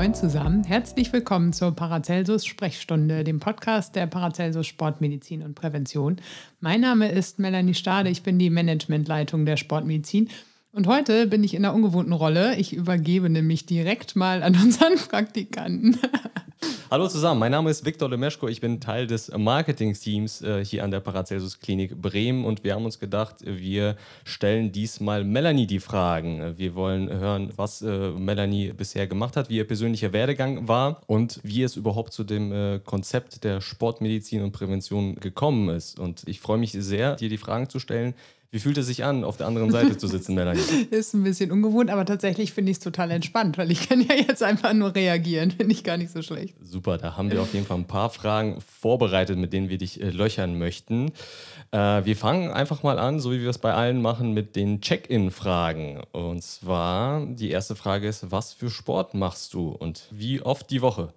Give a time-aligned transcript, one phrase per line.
[0.00, 6.16] Moin zusammen, herzlich willkommen zur Paracelsus Sprechstunde, dem Podcast der Paracelsus Sportmedizin und Prävention.
[6.58, 10.30] Mein Name ist Melanie Stade, ich bin die Managementleitung der Sportmedizin
[10.72, 12.56] und heute bin ich in einer ungewohnten Rolle.
[12.56, 15.98] Ich übergebe nämlich direkt mal an unseren Praktikanten.
[16.92, 18.48] Hallo zusammen, mein Name ist Viktor Lemeschko.
[18.48, 22.84] Ich bin Teil des Marketing-Teams äh, hier an der Paracelsus Klinik Bremen und wir haben
[22.84, 23.94] uns gedacht, wir
[24.24, 26.58] stellen diesmal Melanie die Fragen.
[26.58, 31.38] Wir wollen hören, was äh, Melanie bisher gemacht hat, wie ihr persönlicher Werdegang war und
[31.44, 36.00] wie es überhaupt zu dem äh, Konzept der Sportmedizin und Prävention gekommen ist.
[36.00, 38.14] Und ich freue mich sehr, dir die Fragen zu stellen.
[38.52, 40.60] Wie fühlt es sich an, auf der anderen Seite zu sitzen, Melanie?
[40.90, 44.14] Ist ein bisschen ungewohnt, aber tatsächlich finde ich es total entspannt, weil ich kann ja
[44.14, 45.52] jetzt einfach nur reagieren.
[45.52, 46.56] Finde ich gar nicht so schlecht.
[46.60, 50.02] Super, da haben wir auf jeden Fall ein paar Fragen vorbereitet, mit denen wir dich
[50.02, 51.12] äh, löchern möchten.
[51.70, 54.80] Äh, wir fangen einfach mal an, so wie wir es bei allen machen, mit den
[54.80, 56.00] Check-in-Fragen.
[56.10, 60.82] Und zwar, die erste Frage ist, was für Sport machst du und wie oft die
[60.82, 61.14] Woche?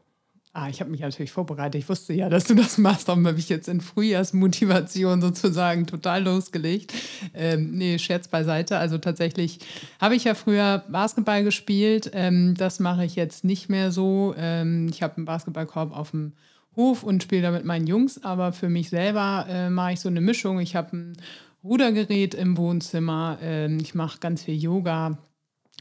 [0.56, 1.82] Ah, ich habe mich natürlich vorbereitet.
[1.82, 3.08] Ich wusste ja, dass du das machst.
[3.08, 6.94] Darum habe ich jetzt in Frühjahrsmotivation sozusagen total losgelegt.
[7.34, 8.78] Ähm, nee, Scherz beiseite.
[8.78, 9.58] Also tatsächlich
[10.00, 12.12] habe ich ja früher Basketball gespielt.
[12.14, 14.36] Ähm, das mache ich jetzt nicht mehr so.
[14.38, 16.34] Ähm, ich habe einen Basketballkorb auf dem
[16.76, 18.24] Hof und spiele da mit meinen Jungs.
[18.24, 20.60] Aber für mich selber äh, mache ich so eine Mischung.
[20.60, 21.18] Ich habe ein
[21.64, 23.40] Rudergerät im Wohnzimmer.
[23.42, 25.18] Ähm, ich mache ganz viel Yoga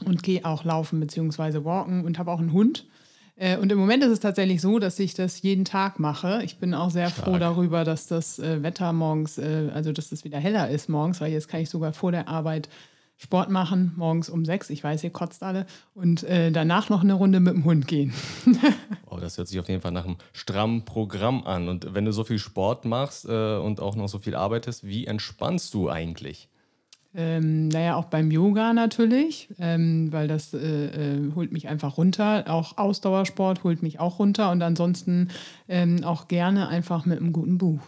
[0.03, 1.63] und gehe auch laufen bzw.
[1.63, 2.87] walken und habe auch einen Hund.
[3.35, 6.41] Äh, und im Moment ist es tatsächlich so, dass ich das jeden Tag mache.
[6.43, 7.25] Ich bin auch sehr Stark.
[7.25, 11.21] froh darüber, dass das äh, Wetter morgens, äh, also dass es wieder heller ist morgens,
[11.21, 12.69] weil jetzt kann ich sogar vor der Arbeit
[13.17, 14.69] Sport machen, morgens um sechs.
[14.69, 15.65] Ich weiß, ihr kotzt alle.
[15.93, 18.13] Und äh, danach noch eine Runde mit dem Hund gehen.
[19.09, 21.69] oh, das hört sich auf jeden Fall nach einem strammen Programm an.
[21.69, 25.05] Und wenn du so viel Sport machst äh, und auch noch so viel arbeitest, wie
[25.05, 26.49] entspannst du eigentlich?
[27.15, 32.45] Ähm, naja, auch beim Yoga natürlich, ähm, weil das äh, äh, holt mich einfach runter.
[32.47, 35.29] Auch Ausdauersport holt mich auch runter und ansonsten
[35.67, 37.81] ähm, auch gerne einfach mit einem guten Buch.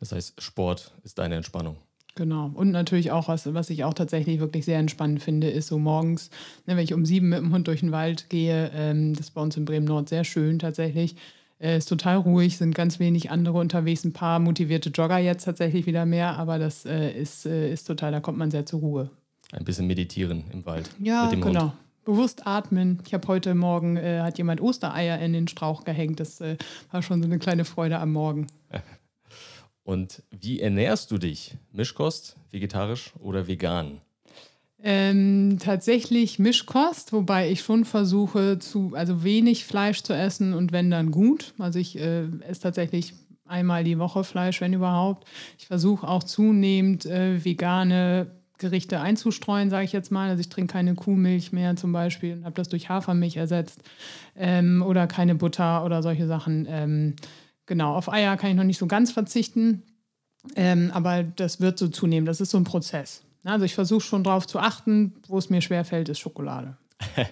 [0.00, 1.76] Das heißt, Sport ist deine Entspannung.
[2.16, 2.50] Genau.
[2.54, 6.30] Und natürlich auch, was, was ich auch tatsächlich wirklich sehr entspannend finde, ist so morgens,
[6.66, 9.34] ne, wenn ich um sieben mit dem Hund durch den Wald gehe, ähm, das ist
[9.34, 11.16] bei uns in Bremen Nord sehr schön tatsächlich,
[11.64, 15.86] äh, ist total ruhig, sind ganz wenig andere unterwegs, ein paar motivierte Jogger jetzt tatsächlich
[15.86, 19.10] wieder mehr, aber das äh, ist, äh, ist total, da kommt man sehr zur Ruhe.
[19.52, 20.90] Ein bisschen meditieren im Wald.
[21.00, 21.62] Ja, genau.
[21.62, 21.72] Hund.
[22.04, 23.00] Bewusst atmen.
[23.06, 26.20] Ich habe heute Morgen, äh, hat jemand Ostereier in den Strauch gehängt.
[26.20, 26.58] Das äh,
[26.90, 28.46] war schon so eine kleine Freude am Morgen.
[29.84, 31.56] Und wie ernährst du dich?
[31.72, 34.00] Mischkost, vegetarisch oder vegan?
[34.86, 40.90] Ähm, tatsächlich Mischkost, wobei ich schon versuche, zu, also wenig Fleisch zu essen und wenn
[40.90, 41.54] dann gut.
[41.58, 43.14] Also ich äh, esse tatsächlich
[43.46, 45.26] einmal die Woche Fleisch, wenn überhaupt.
[45.58, 48.26] Ich versuche auch zunehmend äh, vegane
[48.58, 50.28] Gerichte einzustreuen, sage ich jetzt mal.
[50.28, 53.80] Also ich trinke keine Kuhmilch mehr zum Beispiel und habe das durch Hafermilch ersetzt
[54.36, 56.66] ähm, oder keine Butter oder solche Sachen.
[56.68, 57.16] Ähm,
[57.64, 59.82] genau, auf Eier kann ich noch nicht so ganz verzichten,
[60.56, 62.26] ähm, aber das wird so zunehmen.
[62.26, 63.22] Das ist so ein Prozess.
[63.44, 66.76] Also ich versuche schon darauf zu achten, wo es mir schwerfällt, ist Schokolade.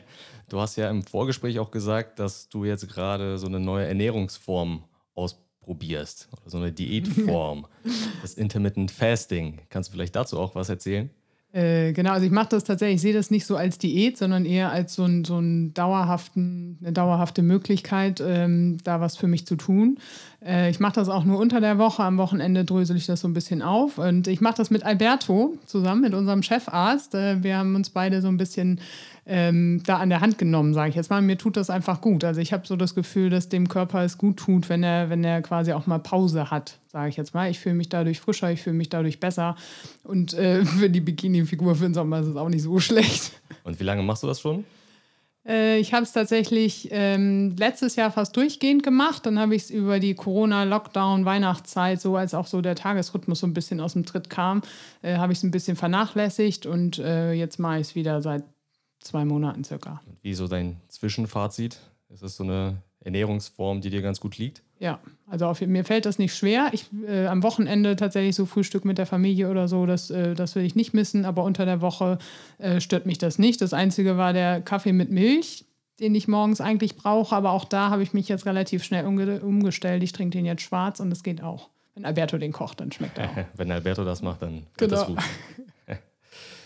[0.48, 4.84] Du hast ja im Vorgespräch auch gesagt, dass du jetzt gerade so eine neue Ernährungsform
[5.14, 7.66] ausprobierst, oder so eine Diätform,
[8.20, 9.62] das Intermittent Fasting.
[9.70, 11.08] Kannst du vielleicht dazu auch was erzählen?
[11.52, 14.46] Äh, genau, also ich mache das tatsächlich, ich sehe das nicht so als Diät, sondern
[14.46, 19.46] eher als so, ein, so ein dauerhaften, eine dauerhafte Möglichkeit, ähm, da was für mich
[19.46, 19.98] zu tun.
[20.44, 23.28] Äh, ich mache das auch nur unter der Woche, am Wochenende drösel ich das so
[23.28, 23.98] ein bisschen auf.
[23.98, 27.14] Und ich mache das mit Alberto zusammen, mit unserem Chefarzt.
[27.14, 28.80] Äh, wir haben uns beide so ein bisschen
[29.24, 31.22] ähm, da an der Hand genommen, sage ich jetzt mal.
[31.22, 32.24] Mir tut das einfach gut.
[32.24, 35.22] Also ich habe so das Gefühl, dass dem Körper es gut tut, wenn er, wenn
[35.22, 37.50] er quasi auch mal Pause hat, sage ich jetzt mal.
[37.50, 39.56] Ich fühle mich dadurch frischer, ich fühle mich dadurch besser.
[40.02, 43.32] Und äh, für die Bikini-Figur für den Sommer ist es auch nicht so schlecht.
[43.64, 44.64] Und wie lange machst du das schon?
[45.46, 49.26] Äh, ich habe es tatsächlich ähm, letztes Jahr fast durchgehend gemacht.
[49.26, 53.46] Dann habe ich es über die Corona-Lockdown, Weihnachtszeit, so als auch so der Tagesrhythmus so
[53.46, 54.62] ein bisschen aus dem Tritt kam,
[55.02, 58.44] äh, habe ich es ein bisschen vernachlässigt und äh, jetzt mache ich es wieder seit
[59.00, 60.00] zwei Monaten circa.
[60.22, 61.78] Wie so dein Zwischenfazit?
[62.08, 64.62] Ist das so eine Ernährungsform, die dir ganz gut liegt?
[64.82, 64.98] Ja,
[65.28, 66.70] also auf, mir fällt das nicht schwer.
[66.72, 70.56] Ich äh, am Wochenende tatsächlich so Frühstück mit der Familie oder so, das, äh, das
[70.56, 72.18] will ich nicht missen, aber unter der Woche
[72.58, 73.60] äh, stört mich das nicht.
[73.62, 75.66] Das Einzige war der Kaffee mit Milch,
[76.00, 79.38] den ich morgens eigentlich brauche, aber auch da habe ich mich jetzt relativ schnell umge
[79.38, 80.02] umgestellt.
[80.02, 81.70] Ich trinke den jetzt schwarz und das geht auch.
[81.94, 83.36] wenn Alberto den kocht, dann schmeckt er auch.
[83.54, 84.90] wenn Alberto das macht, dann genau.
[84.90, 85.18] wird das gut.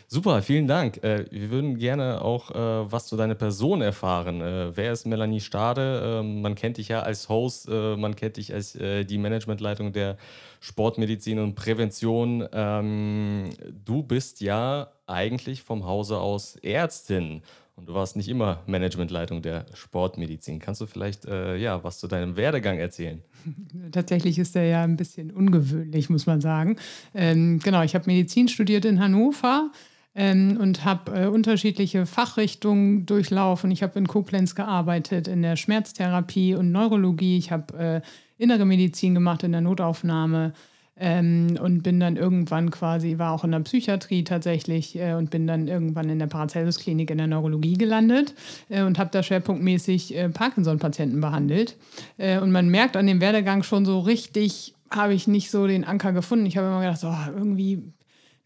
[0.09, 1.03] Super, vielen Dank.
[1.03, 4.41] Äh, wir würden gerne auch äh, was zu deiner Person erfahren.
[4.41, 6.21] Äh, wer ist Melanie Stade?
[6.21, 9.93] Ähm, man kennt dich ja als Host, äh, man kennt dich als äh, die Managementleitung
[9.93, 10.17] der
[10.61, 12.47] Sportmedizin und Prävention.
[12.53, 13.51] Ähm,
[13.85, 17.43] du bist ja eigentlich vom Hause aus Ärztin
[17.75, 20.61] und du warst nicht immer Managementleitung der Sportmedizin.
[20.61, 23.23] Kannst du vielleicht äh, ja, was zu deinem Werdegang erzählen?
[23.91, 26.77] Tatsächlich ist der ja ein bisschen ungewöhnlich, muss man sagen.
[27.13, 29.73] Ähm, genau, ich habe Medizin studiert in Hannover
[30.17, 33.71] ähm, und habe äh, unterschiedliche Fachrichtungen durchlaufen.
[33.71, 37.37] Ich habe in Koblenz gearbeitet in der Schmerztherapie und Neurologie.
[37.37, 38.01] Ich habe äh,
[38.39, 40.55] innere Medizin gemacht in der Notaufnahme.
[40.99, 45.47] Ähm, und bin dann irgendwann quasi, war auch in der Psychiatrie tatsächlich äh, und bin
[45.47, 48.33] dann irgendwann in der Paracelsus-Klinik in der Neurologie gelandet
[48.71, 51.77] äh, und habe da schwerpunktmäßig äh, Parkinson-Patienten behandelt.
[52.17, 55.85] Äh, und man merkt an dem Werdegang schon so richtig, habe ich nicht so den
[55.85, 56.47] Anker gefunden.
[56.47, 57.83] Ich habe immer gedacht, oh, irgendwie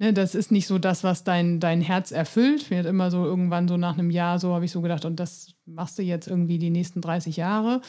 [0.00, 2.70] ne, das ist nicht so das, was dein, dein Herz erfüllt.
[2.70, 5.55] Hat immer so irgendwann so nach einem Jahr so habe ich so gedacht, und das
[5.67, 7.81] machst du jetzt irgendwie die nächsten 30 Jahre,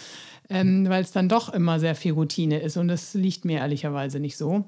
[0.49, 4.19] ähm, weil es dann doch immer sehr viel Routine ist und das liegt mir ehrlicherweise
[4.19, 4.65] nicht so.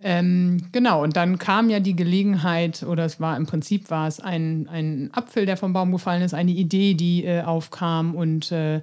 [0.00, 4.20] Ähm, genau, und dann kam ja die Gelegenheit, oder es war im Prinzip war es
[4.20, 8.80] ein, ein Apfel, der vom Baum gefallen ist, eine Idee, die äh, aufkam und äh,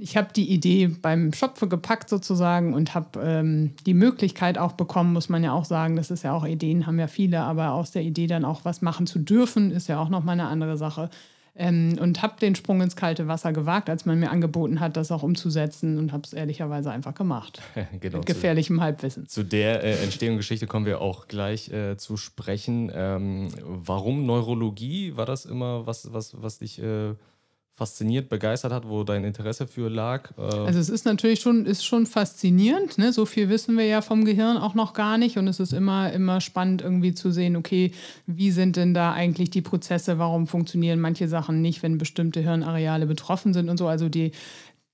[0.00, 5.12] ich habe die Idee beim Schopfe gepackt sozusagen und habe ähm, die Möglichkeit auch bekommen,
[5.12, 7.90] muss man ja auch sagen, das ist ja auch Ideen, haben ja viele, aber aus
[7.90, 11.10] der Idee dann auch was machen zu dürfen, ist ja auch nochmal eine andere Sache.
[11.56, 15.10] Ähm, und habe den Sprung ins kalte Wasser gewagt, als man mir angeboten hat, das
[15.10, 17.60] auch umzusetzen und habe es ehrlicherweise einfach gemacht.
[18.00, 19.26] genau, mit gefährlichem zu, Halbwissen.
[19.26, 22.92] Zu der äh, Entstehungsgeschichte kommen wir auch gleich äh, zu sprechen.
[22.94, 25.16] Ähm, warum Neurologie?
[25.16, 26.80] War das immer was, was, was dich...
[26.80, 27.14] Äh
[27.78, 30.30] fasziniert, begeistert hat, wo dein Interesse für lag?
[30.36, 32.98] Äh also es ist natürlich schon, ist schon faszinierend.
[32.98, 33.12] Ne?
[33.12, 35.38] So viel wissen wir ja vom Gehirn auch noch gar nicht.
[35.38, 37.92] Und es ist immer, immer spannend irgendwie zu sehen, okay,
[38.26, 43.06] wie sind denn da eigentlich die Prozesse, warum funktionieren manche Sachen nicht, wenn bestimmte Hirnareale
[43.06, 43.86] betroffen sind und so.
[43.86, 44.32] Also die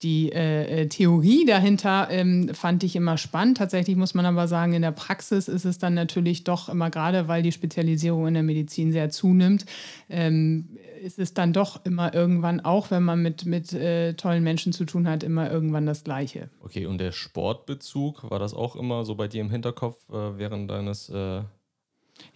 [0.02, 3.56] die äh, äh, Theorie dahinter ähm, fand ich immer spannend.
[3.56, 7.26] Tatsächlich muss man aber sagen, in der Praxis ist es dann natürlich doch immer gerade,
[7.28, 9.64] weil die Spezialisierung in der Medizin sehr zunimmt,
[10.10, 14.72] ähm, ist es dann doch immer irgendwann, auch wenn man mit, mit äh, tollen Menschen
[14.72, 16.50] zu tun hat, immer irgendwann das Gleiche.
[16.60, 20.70] Okay, und der Sportbezug, war das auch immer so bei dir im Hinterkopf äh, während
[20.70, 21.42] deines äh,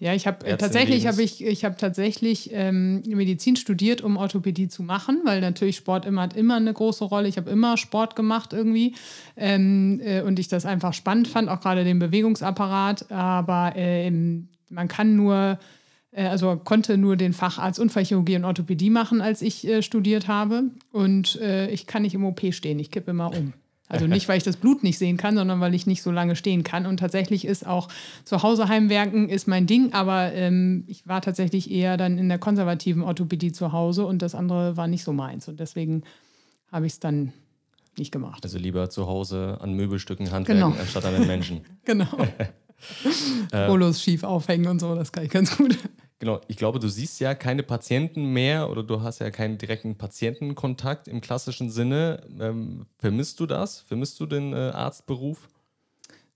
[0.00, 4.68] ja, ich habe äh, tatsächlich habe ich ich habe tatsächlich ähm, Medizin studiert, um Orthopädie
[4.68, 7.28] zu machen, weil natürlich Sport immer hat immer eine große Rolle.
[7.28, 8.94] Ich habe immer Sport gemacht irgendwie
[9.36, 13.10] ähm, äh, und ich das einfach spannend fand, auch gerade den Bewegungsapparat.
[13.10, 15.58] Aber äh, man kann nur
[16.12, 20.64] äh, also konnte nur den Facharzt Unfallchirurgie und Orthopädie machen, als ich äh, studiert habe.
[20.92, 23.52] Und äh, ich kann nicht im OP stehen, ich kippe immer um.
[23.88, 26.36] Also nicht, weil ich das Blut nicht sehen kann, sondern weil ich nicht so lange
[26.36, 26.84] stehen kann.
[26.84, 27.88] Und tatsächlich ist auch
[28.24, 32.38] zu Hause Heimwerken ist mein Ding, aber ähm, ich war tatsächlich eher dann in der
[32.38, 35.48] konservativen Orthopädie zu Hause und das andere war nicht so meins.
[35.48, 36.02] Und deswegen
[36.70, 37.32] habe ich es dann
[37.96, 38.44] nicht gemacht.
[38.44, 40.80] Also lieber zu Hause an Möbelstücken handwerken, genau.
[40.80, 41.62] anstatt an den Menschen.
[41.84, 42.06] genau.
[43.50, 45.78] Polos schief aufhängen und so, das kann ich ganz gut.
[46.20, 49.96] Genau, ich glaube, du siehst ja keine Patienten mehr oder du hast ja keinen direkten
[49.96, 52.24] Patientenkontakt im klassischen Sinne.
[52.40, 53.80] Ähm, vermisst du das?
[53.82, 55.48] Vermisst du den äh, Arztberuf?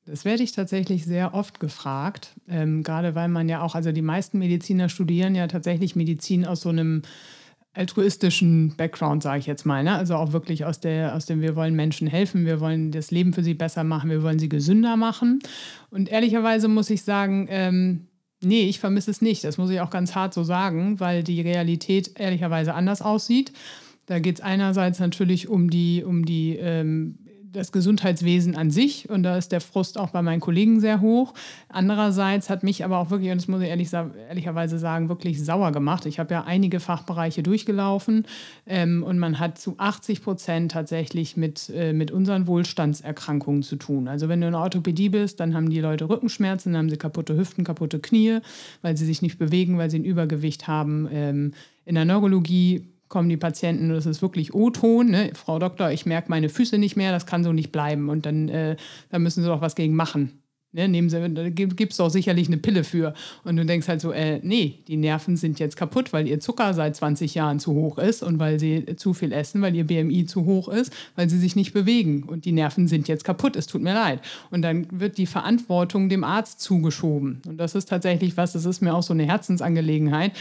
[0.04, 4.02] Das werde ich tatsächlich sehr oft gefragt, ähm, gerade weil man ja auch, also die
[4.02, 7.02] meisten Mediziner studieren ja tatsächlich Medizin aus so einem
[7.74, 9.82] altruistischen Background, sage ich jetzt mal.
[9.82, 9.96] Ne?
[9.96, 13.32] Also auch wirklich aus, der, aus dem, wir wollen Menschen helfen, wir wollen das Leben
[13.32, 15.40] für sie besser machen, wir wollen sie gesünder machen.
[15.90, 18.08] Und ehrlicherweise muss ich sagen, ähm,
[18.42, 19.44] Nee, ich vermisse es nicht.
[19.44, 23.52] Das muss ich auch ganz hart so sagen, weil die Realität ehrlicherweise anders aussieht.
[24.06, 27.18] Da geht es einerseits natürlich um die, um die ähm,
[27.52, 31.34] das Gesundheitswesen an sich und da ist der Frust auch bei meinen Kollegen sehr hoch.
[31.68, 35.72] Andererseits hat mich aber auch wirklich, und das muss ich ehrlich, ehrlicherweise sagen, wirklich sauer
[35.72, 36.06] gemacht.
[36.06, 38.26] Ich habe ja einige Fachbereiche durchgelaufen
[38.66, 44.08] ähm, und man hat zu 80 Prozent tatsächlich mit, äh, mit unseren Wohlstandserkrankungen zu tun.
[44.08, 46.96] Also wenn du in der Orthopädie bist, dann haben die Leute Rückenschmerzen, dann haben sie
[46.96, 48.38] kaputte Hüften, kaputte Knie,
[48.80, 51.08] weil sie sich nicht bewegen, weil sie ein Übergewicht haben.
[51.12, 51.52] Ähm,
[51.84, 55.32] in der Neurologie kommen die Patienten, das ist wirklich O-Ton, ne?
[55.34, 58.48] Frau Doktor, ich merke meine Füße nicht mehr, das kann so nicht bleiben und dann
[58.48, 58.76] äh,
[59.10, 60.42] da müssen Sie doch was gegen machen.
[60.74, 63.12] Ne, nehmen Sie, da gibt es doch sicherlich eine Pille für.
[63.44, 66.72] Und du denkst halt so, äh, nee, die Nerven sind jetzt kaputt, weil ihr Zucker
[66.72, 70.24] seit 20 Jahren zu hoch ist und weil sie zu viel essen, weil ihr BMI
[70.24, 72.22] zu hoch ist, weil sie sich nicht bewegen.
[72.22, 74.20] Und die Nerven sind jetzt kaputt, es tut mir leid.
[74.50, 77.42] Und dann wird die Verantwortung dem Arzt zugeschoben.
[77.46, 80.32] Und das ist tatsächlich was, das ist mir auch so eine Herzensangelegenheit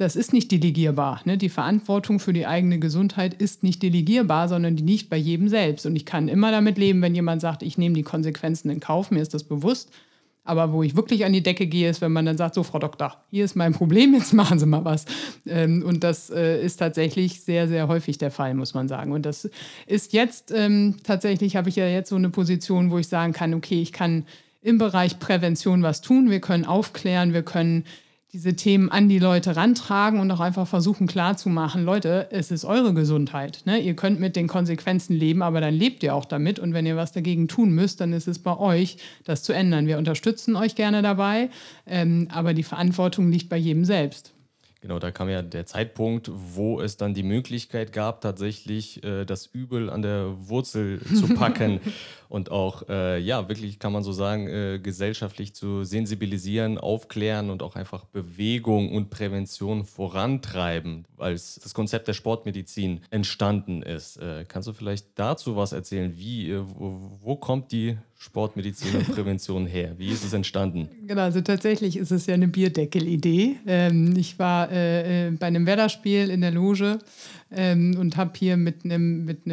[0.00, 1.20] das ist nicht delegierbar.
[1.26, 1.36] Ne?
[1.36, 5.84] Die Verantwortung für die eigene Gesundheit ist nicht delegierbar, sondern die liegt bei jedem selbst.
[5.84, 9.10] Und ich kann immer damit leben, wenn jemand sagt, ich nehme die Konsequenzen in Kauf,
[9.10, 9.90] mir ist das bewusst.
[10.42, 12.78] Aber wo ich wirklich an die Decke gehe, ist, wenn man dann sagt, so Frau
[12.78, 15.04] Doktor, hier ist mein Problem, jetzt machen Sie mal was.
[15.46, 19.12] Ähm, und das äh, ist tatsächlich sehr, sehr häufig der Fall, muss man sagen.
[19.12, 19.50] Und das
[19.86, 23.52] ist jetzt ähm, tatsächlich, habe ich ja jetzt so eine Position, wo ich sagen kann,
[23.52, 24.24] okay, ich kann
[24.62, 27.84] im Bereich Prävention was tun, wir können aufklären, wir können
[28.32, 32.94] diese Themen an die Leute rantragen und auch einfach versuchen klarzumachen, Leute, es ist eure
[32.94, 33.62] Gesundheit.
[33.64, 33.80] Ne?
[33.80, 36.60] Ihr könnt mit den Konsequenzen leben, aber dann lebt ihr auch damit.
[36.60, 39.88] Und wenn ihr was dagegen tun müsst, dann ist es bei euch, das zu ändern.
[39.88, 41.50] Wir unterstützen euch gerne dabei,
[41.86, 44.32] ähm, aber die Verantwortung liegt bei jedem selbst.
[44.82, 49.44] Genau, da kam ja der Zeitpunkt, wo es dann die Möglichkeit gab, tatsächlich äh, das
[49.44, 51.80] Übel an der Wurzel zu packen
[52.30, 57.62] und auch, äh, ja, wirklich kann man so sagen, äh, gesellschaftlich zu sensibilisieren, aufklären und
[57.62, 64.16] auch einfach Bewegung und Prävention vorantreiben, als das Konzept der Sportmedizin entstanden ist.
[64.16, 66.16] Äh, kannst du vielleicht dazu was erzählen?
[66.16, 69.94] Wie, äh, wo, wo kommt die Sportmedizin und Prävention her?
[69.96, 70.90] Wie ist es entstanden?
[71.06, 73.56] Genau, also tatsächlich ist es ja eine Bierdeckel-Idee.
[73.66, 76.98] Ähm, ich war äh, äh bei einem Werder-Spiel in der Loge
[77.50, 79.46] ähm, und habe hier mit einem mit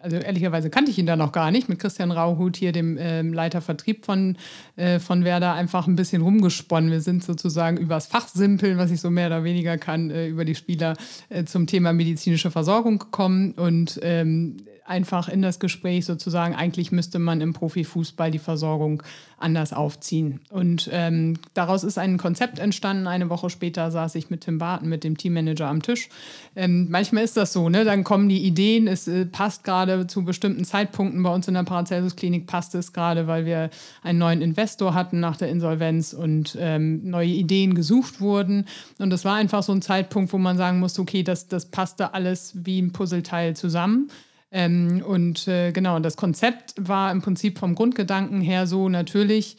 [0.00, 3.32] also ehrlicherweise kannte ich ihn da noch gar nicht, mit Christian Rauhut hier, dem ähm,
[3.32, 4.36] Leiter Vertrieb von,
[4.76, 6.90] äh, von Werder, einfach ein bisschen rumgesponnen.
[6.90, 10.56] Wir sind sozusagen übers Fachsimpeln, was ich so mehr oder weniger kann, äh, über die
[10.56, 10.94] Spieler
[11.30, 17.18] äh, zum Thema medizinische Versorgung gekommen und ähm, einfach in das Gespräch sozusagen, eigentlich müsste
[17.18, 19.02] man im Profifußball die Versorgung
[19.38, 20.40] anders aufziehen.
[20.50, 23.06] Und ähm, daraus ist ein Konzept entstanden.
[23.06, 26.08] Eine Woche später saß ich mit Tim Barton, mit dem Teammanager am Tisch.
[26.54, 27.84] Ähm, manchmal ist das so, ne?
[27.84, 31.22] dann kommen die Ideen, es äh, passt gerade zu bestimmten Zeitpunkten.
[31.22, 33.70] Bei uns in der Paracelsus-Klinik passt es gerade, weil wir
[34.02, 38.66] einen neuen Investor hatten nach der Insolvenz und ähm, neue Ideen gesucht wurden.
[38.98, 42.14] Und das war einfach so ein Zeitpunkt, wo man sagen musste, okay, das, das passte
[42.14, 44.10] alles wie ein Puzzleteil zusammen.
[44.54, 49.56] Ähm, und äh, genau, das Konzept war im Prinzip vom Grundgedanken her so natürlich,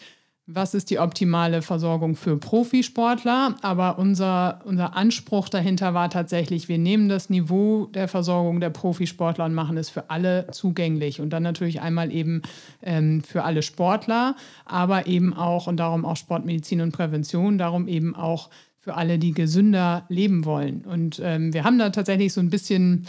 [0.47, 3.55] was ist die optimale Versorgung für Profisportler.
[3.61, 9.43] Aber unser, unser Anspruch dahinter war tatsächlich, wir nehmen das Niveau der Versorgung der Profisportler
[9.43, 11.19] und machen es für alle zugänglich.
[11.19, 12.43] Und dann natürlich einmal eben
[12.81, 18.15] ähm, für alle Sportler, aber eben auch, und darum auch Sportmedizin und Prävention, darum eben
[18.15, 20.85] auch für alle, die gesünder leben wollen.
[20.85, 23.07] Und ähm, wir haben da tatsächlich so ein bisschen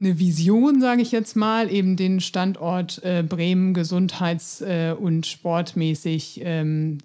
[0.00, 6.40] eine Vision, sage ich jetzt mal, eben den Standort äh, Bremen gesundheits- äh, und sportmäßig
[6.42, 6.98] ähm,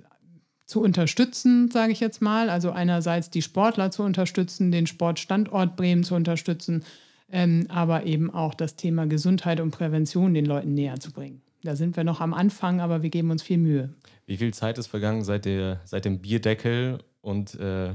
[0.65, 2.49] zu unterstützen, sage ich jetzt mal.
[2.49, 6.83] Also einerseits die Sportler zu unterstützen, den Sportstandort Bremen zu unterstützen,
[7.29, 11.41] ähm, aber eben auch das Thema Gesundheit und Prävention den Leuten näher zu bringen.
[11.63, 13.89] Da sind wir noch am Anfang, aber wir geben uns viel Mühe.
[14.25, 17.93] Wie viel Zeit ist vergangen seit, der, seit dem Bierdeckel und äh,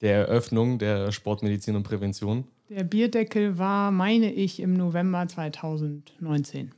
[0.00, 2.44] der Eröffnung der Sportmedizin und Prävention?
[2.70, 6.72] Der Bierdeckel war, meine ich, im November 2019.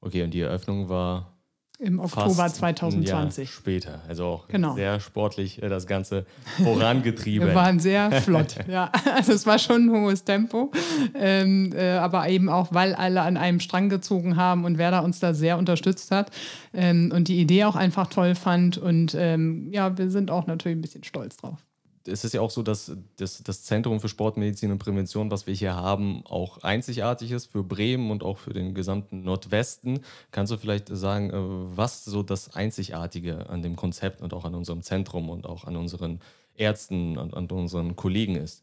[0.00, 1.36] Okay, und die Eröffnung war
[1.78, 3.50] im Oktober 2020.
[3.50, 4.00] später.
[4.08, 4.74] Also auch genau.
[4.74, 6.24] sehr sportlich äh, das Ganze
[6.62, 7.48] vorangetrieben.
[7.48, 8.90] Wir waren sehr flott, ja.
[9.14, 10.70] Also es war schon ein hohes Tempo.
[11.14, 15.20] Ähm, äh, aber eben auch, weil alle an einem Strang gezogen haben und Werder uns
[15.20, 16.30] da sehr unterstützt hat
[16.72, 18.78] ähm, und die Idee auch einfach toll fand.
[18.78, 21.65] Und ähm, ja, wir sind auch natürlich ein bisschen stolz drauf
[22.08, 25.54] es ist ja auch so, dass das, das Zentrum für Sportmedizin und Prävention, was wir
[25.54, 30.00] hier haben, auch einzigartig ist für Bremen und auch für den gesamten Nordwesten.
[30.30, 34.54] Kannst du vielleicht sagen, äh, was so das Einzigartige an dem Konzept und auch an
[34.54, 36.20] unserem Zentrum und auch an unseren
[36.54, 38.62] Ärzten und an unseren Kollegen ist?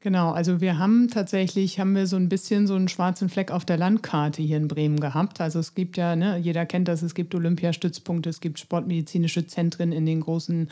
[0.00, 3.64] Genau, also wir haben tatsächlich, haben wir so ein bisschen so einen schwarzen Fleck auf
[3.64, 5.40] der Landkarte hier in Bremen gehabt.
[5.40, 9.90] Also es gibt ja, ne, jeder kennt das, es gibt Olympiastützpunkte, es gibt sportmedizinische Zentren
[9.90, 10.70] in den großen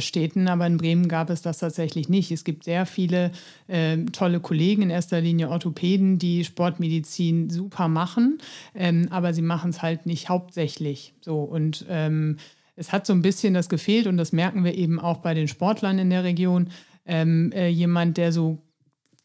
[0.00, 2.32] Städten, aber in Bremen gab es das tatsächlich nicht.
[2.32, 3.30] Es gibt sehr viele
[3.68, 8.38] äh, tolle Kollegen, in erster Linie Orthopäden, die Sportmedizin super machen,
[8.74, 11.40] ähm, aber sie machen es halt nicht hauptsächlich so.
[11.42, 12.38] Und ähm,
[12.74, 15.48] es hat so ein bisschen das gefehlt und das merken wir eben auch bei den
[15.48, 16.70] Sportlern in der Region.
[17.06, 18.58] Ähm, äh, jemand, der so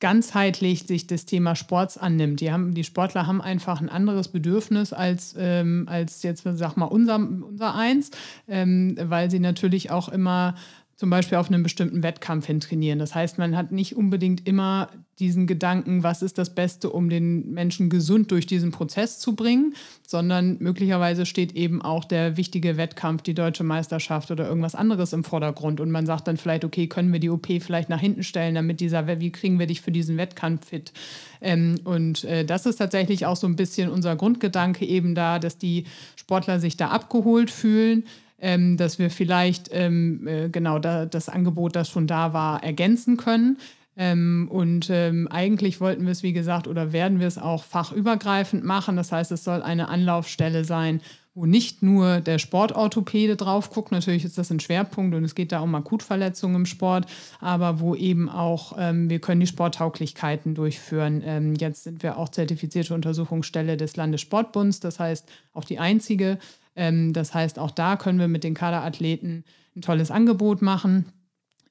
[0.03, 2.41] ganzheitlich sich des Thema Sports annimmt.
[2.41, 6.87] Die, haben, die Sportler haben einfach ein anderes Bedürfnis als, ähm, als jetzt, sag mal,
[6.87, 8.11] unser, unser eins,
[8.49, 10.55] ähm, weil sie natürlich auch immer
[10.95, 12.99] zum Beispiel auf einen bestimmten Wettkampf hin trainieren.
[12.99, 17.51] Das heißt, man hat nicht unbedingt immer diesen Gedanken, was ist das Beste, um den
[17.51, 19.75] Menschen gesund durch diesen Prozess zu bringen,
[20.07, 25.23] sondern möglicherweise steht eben auch der wichtige Wettkampf, die deutsche Meisterschaft oder irgendwas anderes im
[25.23, 25.79] Vordergrund.
[25.79, 28.79] Und man sagt dann vielleicht, okay, können wir die OP vielleicht nach hinten stellen, damit
[28.79, 30.93] dieser, wie kriegen wir dich für diesen Wettkampf fit?
[31.41, 35.57] Ähm, und äh, das ist tatsächlich auch so ein bisschen unser Grundgedanke eben da, dass
[35.57, 35.85] die
[36.15, 38.03] Sportler sich da abgeholt fühlen
[38.43, 43.15] ähm, dass wir vielleicht ähm, äh, genau da, das Angebot, das schon da war, ergänzen
[43.15, 43.57] können.
[43.95, 48.65] Ähm, und ähm, eigentlich wollten wir es, wie gesagt, oder werden wir es auch fachübergreifend
[48.65, 48.97] machen.
[48.97, 50.99] Das heißt, es soll eine Anlaufstelle sein,
[51.35, 55.51] wo nicht nur der Sportorthopäde drauf guckt, natürlich ist das ein Schwerpunkt und es geht
[55.51, 57.07] da um Akutverletzungen im Sport,
[57.39, 61.23] aber wo eben auch ähm, wir können die Sporttauglichkeiten durchführen.
[61.25, 66.37] Ähm, jetzt sind wir auch zertifizierte Untersuchungsstelle des Landessportbunds, das heißt auch die einzige.
[66.75, 69.43] Ähm, das heißt, auch da können wir mit den Kaderathleten
[69.75, 71.05] ein tolles Angebot machen.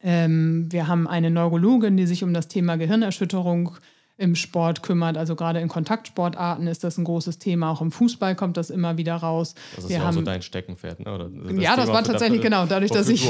[0.00, 3.76] Ähm, wir haben eine Neurologin, die sich um das Thema Gehirnerschütterung
[4.18, 5.16] im Sport kümmert.
[5.16, 7.70] Also gerade in Kontaktsportarten ist das ein großes Thema.
[7.70, 9.54] Auch im Fußball kommt das immer wieder raus.
[9.74, 11.12] Das ist wir ja haben, auch so dein Steckenpferd, ne?
[11.12, 13.26] Oder das ja, das war tatsächlich dafür, genau, dadurch, dass ich.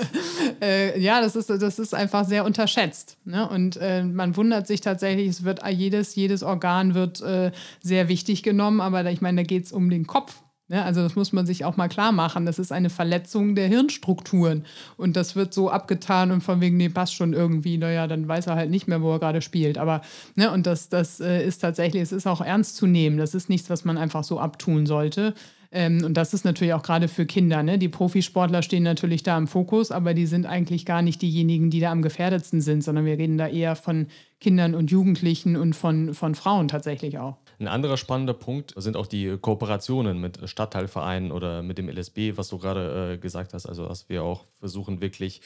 [0.60, 3.18] äh, ja, das ist, das ist einfach sehr unterschätzt.
[3.24, 3.48] Ne?
[3.48, 8.42] Und äh, man wundert sich tatsächlich, es wird jedes, jedes Organ wird äh, sehr wichtig
[8.42, 11.32] genommen, aber ich meine, da geht es um den Kopf ja, ne, also das muss
[11.32, 12.44] man sich auch mal klar machen.
[12.44, 14.64] Das ist eine Verletzung der Hirnstrukturen.
[14.96, 18.48] Und das wird so abgetan und von wegen, nee, passt schon irgendwie, naja, dann weiß
[18.48, 19.78] er halt nicht mehr, wo er gerade spielt.
[19.78, 20.02] Aber,
[20.34, 23.16] ne, und das, das äh, ist tatsächlich, es ist auch ernst zu nehmen.
[23.16, 25.34] Das ist nichts, was man einfach so abtun sollte.
[25.76, 27.62] Ähm, und das ist natürlich auch gerade für Kinder.
[27.62, 27.78] Ne?
[27.78, 31.80] Die Profisportler stehen natürlich da im Fokus, aber die sind eigentlich gar nicht diejenigen, die
[31.80, 34.06] da am gefährdetsten sind, sondern wir reden da eher von
[34.40, 37.36] Kindern und Jugendlichen und von, von Frauen tatsächlich auch.
[37.58, 42.48] Ein anderer spannender Punkt sind auch die Kooperationen mit Stadtteilvereinen oder mit dem LSB, was
[42.48, 43.66] du gerade äh, gesagt hast.
[43.66, 45.42] Also, dass wir auch versuchen, wirklich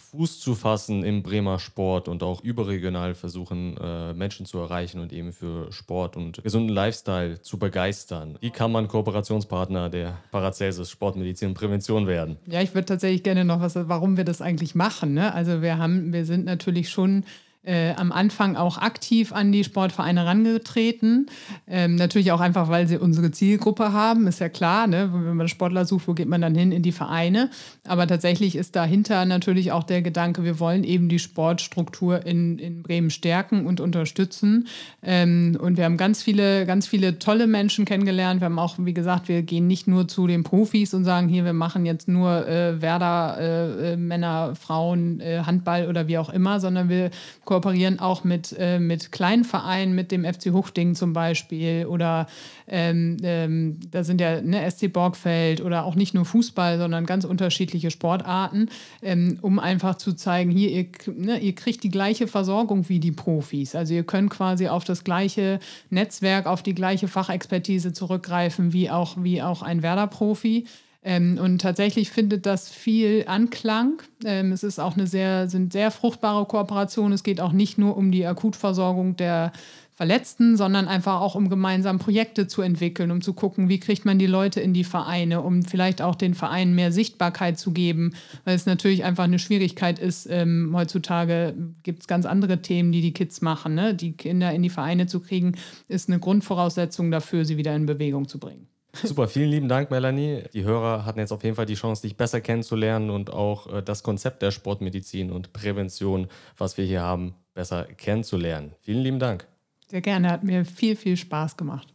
[0.00, 5.12] Fuß zu fassen im Bremer Sport und auch überregional versuchen, äh, Menschen zu erreichen und
[5.12, 8.38] eben für Sport und gesunden Lifestyle zu begeistern.
[8.40, 12.38] Wie kann man Kooperationspartner der Paracelsus Sportmedizin und Prävention werden?
[12.46, 15.14] Ja, ich würde tatsächlich gerne noch was, warum wir das eigentlich machen.
[15.14, 15.32] Ne?
[15.32, 17.24] Also wir haben, wir sind natürlich schon
[17.62, 21.26] äh, am Anfang auch aktiv an die Sportvereine herangetreten.
[21.68, 24.86] Ähm, natürlich auch einfach, weil sie unsere Zielgruppe haben, ist ja klar.
[24.86, 25.10] Ne?
[25.12, 26.72] Wenn man Sportler sucht, wo geht man dann hin?
[26.72, 27.50] In die Vereine.
[27.86, 32.82] Aber tatsächlich ist dahinter natürlich auch der Gedanke, wir wollen eben die Sportstruktur in, in
[32.82, 34.66] Bremen stärken und unterstützen.
[35.02, 38.40] Ähm, und wir haben ganz viele, ganz viele tolle Menschen kennengelernt.
[38.40, 41.44] Wir haben auch, wie gesagt, wir gehen nicht nur zu den Profis und sagen, hier,
[41.44, 46.30] wir machen jetzt nur äh, Werder, äh, äh Männer, Frauen, äh, Handball oder wie auch
[46.30, 47.10] immer, sondern wir
[47.50, 52.28] kooperieren auch mit, äh, mit kleinen Vereinen, mit dem FC Huchting zum Beispiel oder
[52.68, 57.24] ähm, ähm, da sind ja ne, SC Borgfeld oder auch nicht nur Fußball, sondern ganz
[57.24, 58.68] unterschiedliche Sportarten,
[59.02, 63.10] ähm, um einfach zu zeigen, hier, ihr, ne, ihr kriegt die gleiche Versorgung wie die
[63.10, 63.74] Profis.
[63.74, 65.58] Also ihr könnt quasi auf das gleiche
[65.88, 70.66] Netzwerk, auf die gleiche Fachexpertise zurückgreifen wie auch, wie auch ein Werder-Profi.
[71.02, 74.02] Ähm, und tatsächlich findet das viel Anklang.
[74.24, 77.12] Ähm, es ist auch eine sehr, sind sehr fruchtbare Kooperation.
[77.12, 79.52] Es geht auch nicht nur um die Akutversorgung der
[80.00, 84.18] Verletzten, sondern einfach auch um gemeinsam Projekte zu entwickeln, um zu gucken, wie kriegt man
[84.18, 88.56] die Leute in die Vereine, um vielleicht auch den Vereinen mehr Sichtbarkeit zu geben, weil
[88.56, 90.26] es natürlich einfach eine Schwierigkeit ist.
[90.30, 93.74] Ähm, heutzutage gibt es ganz andere Themen, die die Kids machen.
[93.74, 93.94] Ne?
[93.94, 95.56] Die Kinder in die Vereine zu kriegen,
[95.88, 98.68] ist eine Grundvoraussetzung dafür, sie wieder in Bewegung zu bringen.
[98.92, 100.44] Super, vielen lieben Dank, Melanie.
[100.52, 103.82] Die Hörer hatten jetzt auf jeden Fall die Chance, dich besser kennenzulernen und auch äh,
[103.82, 108.72] das Konzept der Sportmedizin und Prävention, was wir hier haben, besser kennenzulernen.
[108.80, 109.46] Vielen lieben Dank.
[109.88, 111.94] Sehr gerne, hat mir viel, viel Spaß gemacht.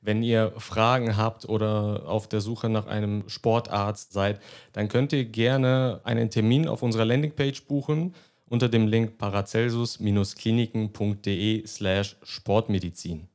[0.00, 4.40] Wenn ihr Fragen habt oder auf der Suche nach einem Sportarzt seid,
[4.72, 8.14] dann könnt ihr gerne einen Termin auf unserer Landingpage buchen
[8.48, 13.26] unter dem Link paracelsus-kliniken.de slash Sportmedizin.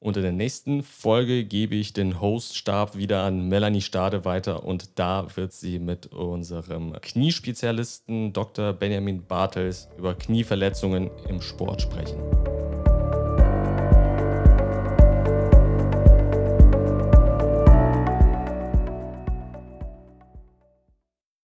[0.00, 5.26] Unter der nächsten Folge gebe ich den Hoststab wieder an Melanie Stade weiter und da
[5.34, 8.74] wird sie mit unserem Kniespezialisten Dr.
[8.74, 12.16] Benjamin Bartels über Knieverletzungen im Sport sprechen.